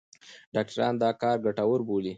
ډاکټران 0.55 0.93
دا 1.03 1.09
کار 1.21 1.37
ګټور 1.45 1.81
بولي. 1.87 2.09